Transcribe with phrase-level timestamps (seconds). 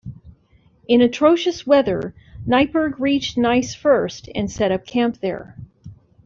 [0.87, 2.15] In atrocious weather,
[2.47, 5.55] Neipperg reached Neisse first and set up camp there.